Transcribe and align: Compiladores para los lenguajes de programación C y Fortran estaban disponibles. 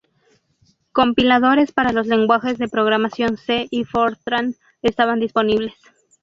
Compiladores 0.93 1.73
para 1.73 1.91
los 1.91 2.07
lenguajes 2.07 2.57
de 2.57 2.67
programación 2.67 3.37
C 3.37 3.67
y 3.69 3.83
Fortran 3.83 4.55
estaban 4.81 5.19
disponibles. 5.19 5.75